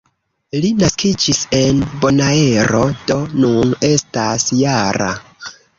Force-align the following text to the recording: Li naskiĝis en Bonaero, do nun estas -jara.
Li 0.61 0.69
naskiĝis 0.83 1.41
en 1.59 1.83
Bonaero, 2.05 2.83
do 3.13 3.21
nun 3.45 3.79
estas 3.95 4.53
-jara. 4.61 5.17